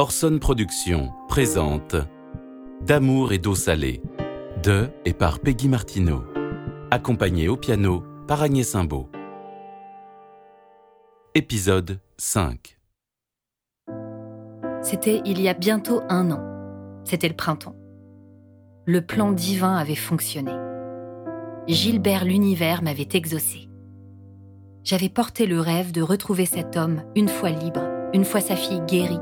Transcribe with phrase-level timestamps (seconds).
[0.00, 1.94] Orson Productions présente
[2.86, 4.00] D'amour et d'eau salée
[4.62, 6.24] de et par Peggy Martineau,
[6.90, 9.10] accompagné au piano par Agnès Simbaud.
[11.34, 12.78] Épisode 5
[14.80, 16.40] C'était il y a bientôt un an.
[17.04, 17.76] C'était le printemps.
[18.86, 20.52] Le plan divin avait fonctionné.
[21.68, 23.68] Gilbert l'univers m'avait exaucé.
[24.82, 27.82] J'avais porté le rêve de retrouver cet homme une fois libre,
[28.14, 29.20] une fois sa fille guérie.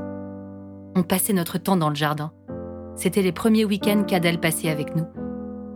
[0.95, 2.31] On passait notre temps dans le jardin.
[2.95, 5.05] C'était les premiers week-ends qu'Adèle passait avec nous.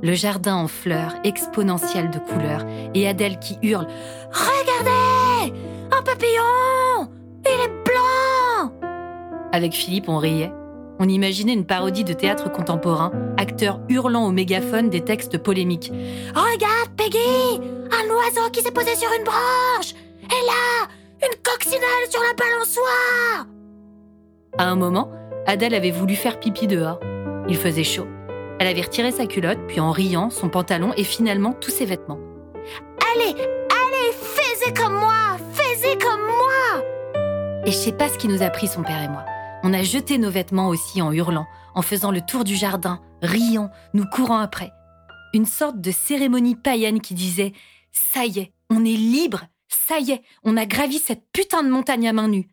[0.01, 3.87] Le jardin en fleurs, exponentiel de couleurs, et Adèle qui hurle
[4.33, 5.53] Regardez
[5.91, 7.09] Un papillon
[7.45, 8.73] Il est blanc
[9.53, 10.51] Avec Philippe, on riait.
[10.99, 15.91] On imaginait une parodie de théâtre contemporain, acteurs hurlant au mégaphone des textes polémiques.
[16.35, 17.61] Regarde, Peggy
[17.91, 19.93] Un oiseau qui s'est posé sur une branche
[20.25, 20.87] Et là
[21.23, 23.47] Une coccinelle sur la balançoire
[24.59, 25.09] À un moment,
[25.47, 26.99] Adèle avait voulu faire pipi dehors.
[27.49, 28.07] Il faisait chaud.
[28.59, 32.19] Elle avait retiré sa culotte, puis en riant, son pantalon et finalement tous ses vêtements.
[33.15, 36.83] Allez, allez, fais comme moi Fais comme moi
[37.65, 39.25] Et je sais pas ce qui nous a pris son père et moi.
[39.63, 43.71] On a jeté nos vêtements aussi en hurlant, en faisant le tour du jardin, riant,
[43.95, 44.71] nous courant après.
[45.33, 47.47] Une sorte de cérémonie païenne qui disait⁇
[47.91, 51.69] Ça y est, on est libre, ça y est, on a gravi cette putain de
[51.69, 52.52] montagne à main nue.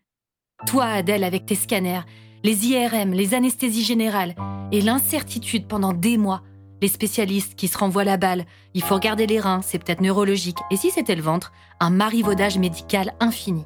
[0.67, 2.03] Toi, Adèle, avec tes scanners,
[2.45, 4.35] les IRM, les anesthésies générales,
[4.73, 6.43] et l'incertitude pendant des mois.
[6.83, 8.45] Les spécialistes qui se renvoient la balle,
[8.75, 12.59] il faut regarder les reins, c'est peut-être neurologique, et si c'était le ventre, un marivaudage
[12.59, 13.65] médical infini.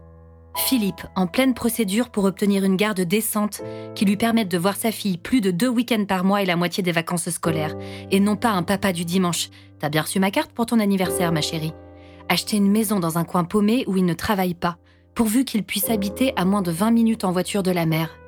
[0.57, 3.61] Philippe, en pleine procédure pour obtenir une garde décente
[3.97, 6.57] qui lui permette de voir sa fille plus de deux week-ends par mois et la
[6.57, 7.77] moitié des vacances scolaires,
[8.11, 9.51] et non pas un papa du dimanche.
[9.81, 11.75] T'as bien reçu ma carte pour ton anniversaire, ma chérie.
[12.29, 14.79] Acheter une maison dans un coin paumé où il ne travaille pas,
[15.15, 18.19] pourvu qu'il puisse habiter à moins de 20 minutes en voiture de la mer.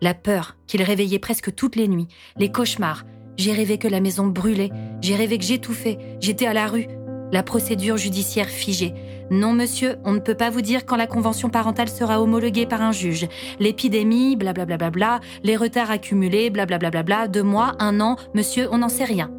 [0.00, 3.04] La peur qu'il réveillait presque toutes les nuits, les cauchemars.
[3.36, 6.88] J'ai rêvé que la maison brûlait, j'ai rêvé que j'étouffais, j'étais à la rue.
[7.32, 8.92] La procédure judiciaire figée.
[9.30, 12.82] Non, monsieur, on ne peut pas vous dire quand la convention parentale sera homologuée par
[12.82, 13.26] un juge.
[13.58, 18.90] L'épidémie, blablabla, bla, les retards accumulés, blablabla, bla, deux mois, un an, monsieur, on n'en
[18.90, 19.30] sait rien.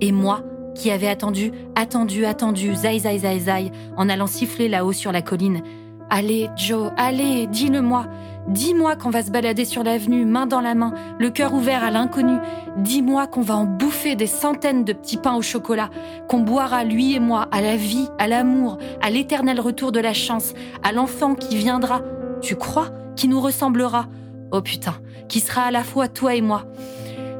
[0.00, 0.42] Et moi,
[0.74, 5.22] qui avais attendu, attendu, attendu, zai, zai, zai, zai, en allant siffler là-haut sur la
[5.22, 5.62] colline.
[6.08, 8.06] Allez, Joe, allez, dis-le-moi.
[8.46, 11.90] Dis-moi qu'on va se balader sur l'avenue, main dans la main, le cœur ouvert à
[11.90, 12.36] l'inconnu.
[12.76, 15.90] Dis-moi qu'on va en bouffer des centaines de petits pains au chocolat,
[16.28, 20.12] qu'on boira, lui et moi, à la vie, à l'amour, à l'éternel retour de la
[20.12, 22.02] chance, à l'enfant qui viendra.
[22.40, 24.06] Tu crois Qui nous ressemblera?
[24.52, 24.94] Oh putain,
[25.28, 26.66] qui sera à la fois toi et moi.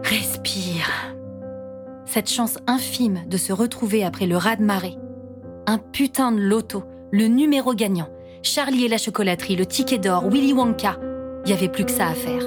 [0.02, 0.90] Respire.
[2.04, 4.96] Cette chance infime de se retrouver après le raz-de-marée.
[5.68, 8.08] Un putain de loto, le numéro gagnant
[8.46, 10.96] Charlie et la chocolaterie, le ticket d'or, Willy Wonka.
[11.44, 12.42] Il n'y avait plus que ça à faire.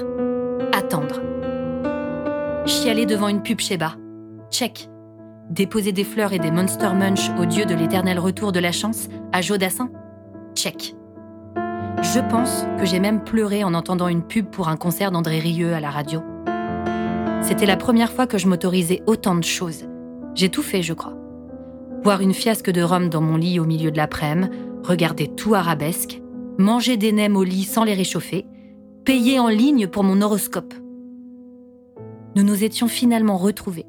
[0.72, 1.20] Attendre.
[2.64, 3.96] Chialer devant une pub chez bas.
[4.50, 4.88] Check.
[5.50, 9.08] Déposer des fleurs et des Monster Munch au dieu de l'éternel retour de la chance,
[9.32, 9.90] à Jodassin
[10.54, 10.94] Check.
[12.02, 15.74] Je pense que j'ai même pleuré en entendant une pub pour un concert d'André Rieu
[15.74, 16.22] à la radio.
[17.42, 19.84] C'était la première fois que je m'autorisais autant de choses.
[20.34, 21.14] J'ai tout fait, je crois.
[22.02, 24.50] Boire une fiasque de rhum dans mon lit au milieu de l'après-midi,
[24.82, 26.20] regarder tout arabesque,
[26.58, 28.46] manger des nems au lit sans les réchauffer,
[29.04, 30.74] payer en ligne pour mon horoscope.
[32.36, 33.86] Nous nous étions finalement retrouvés.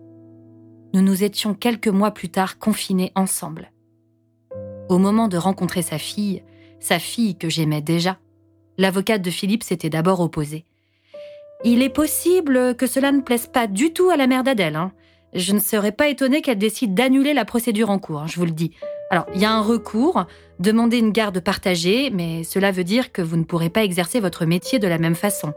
[0.93, 3.71] Nous nous étions quelques mois plus tard confinés ensemble.
[4.89, 6.43] Au moment de rencontrer sa fille,
[6.79, 8.17] sa fille que j'aimais déjà,
[8.77, 10.65] l'avocate de Philippe s'était d'abord opposée.
[11.63, 14.75] Il est possible que cela ne plaise pas du tout à la mère d'Adèle.
[14.75, 14.91] Hein.
[15.33, 18.45] Je ne serais pas étonnée qu'elle décide d'annuler la procédure en cours, hein, je vous
[18.45, 18.71] le dis.
[19.11, 20.25] Alors, il y a un recours,
[20.59, 24.45] demander une garde partagée, mais cela veut dire que vous ne pourrez pas exercer votre
[24.45, 25.53] métier de la même façon,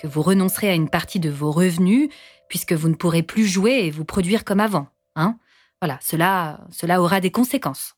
[0.00, 2.08] que vous renoncerez à une partie de vos revenus,
[2.48, 4.88] puisque vous ne pourrez plus jouer et vous produire comme avant.
[5.14, 5.36] Hein
[5.82, 7.96] voilà, cela, cela aura des conséquences.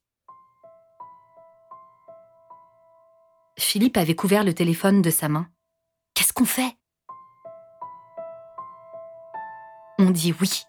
[3.57, 5.47] Philippe avait couvert le téléphone de sa main.
[6.15, 6.77] Qu'est-ce qu'on fait?
[10.01, 10.65] On dit oui.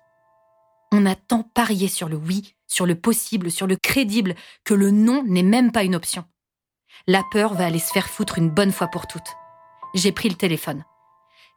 [0.96, 4.92] On a tant parié sur le oui, sur le possible, sur le crédible, que le
[4.92, 6.24] non n'est même pas une option.
[7.08, 9.36] La peur va aller se faire foutre une bonne fois pour toutes.
[9.96, 10.86] J'ai pris le téléphone.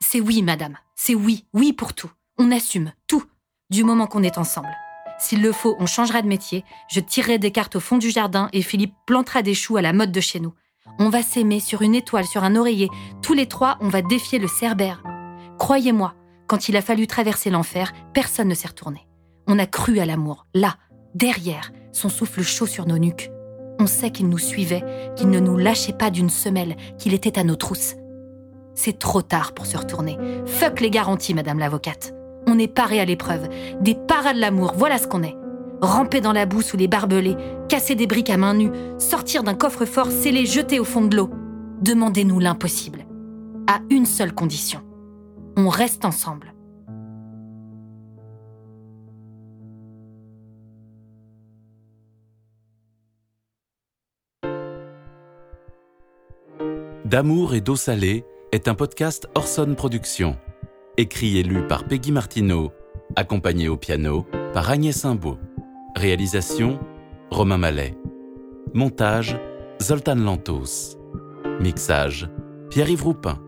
[0.01, 0.79] C'est oui, madame.
[0.95, 2.11] C'est oui, oui pour tout.
[2.39, 3.25] On assume, tout,
[3.69, 4.75] du moment qu'on est ensemble.
[5.19, 8.49] S'il le faut, on changera de métier, je tirerai des cartes au fond du jardin
[8.55, 10.55] et Philippe plantera des choux à la mode de chez nous.
[10.99, 12.89] On va s'aimer sur une étoile, sur un oreiller.
[13.21, 15.03] Tous les trois, on va défier le cerbère.
[15.59, 16.15] Croyez-moi,
[16.47, 19.06] quand il a fallu traverser l'enfer, personne ne s'est retourné.
[19.47, 20.77] On a cru à l'amour, là,
[21.15, 23.31] derrière, son souffle chaud sur nos nuques.
[23.79, 24.85] On sait qu'il nous suivait,
[25.17, 27.95] qu'il ne nous lâchait pas d'une semelle, qu'il était à nos trousses.
[28.75, 30.19] C'est trop tard pour se retourner.
[30.47, 32.13] Fuck les garanties, madame l'avocate.
[32.47, 33.49] On est paré à l'épreuve.
[33.81, 35.37] Des paras de l'amour, voilà ce qu'on est.
[35.81, 37.37] Ramper dans la boue sous les barbelés,
[37.69, 41.31] casser des briques à main nue, sortir d'un coffre-fort scellé jeté au fond de l'eau.
[41.83, 43.07] Demandez-nous l'impossible.
[43.69, 44.81] À une seule condition.
[45.57, 46.56] On reste ensemble.
[57.07, 60.37] D'amour et d'eau salée est un podcast Orson Productions,
[60.97, 62.73] écrit et lu par Peggy Martineau,
[63.15, 65.39] accompagné au piano par Agnès Simbaud.
[65.95, 66.81] Réalisation
[67.31, 67.97] Romain Mallet.
[68.75, 69.39] Montage
[69.81, 70.99] Zoltan Lantos.
[71.61, 72.29] Mixage
[72.71, 73.39] Pierre-Yves Roupin.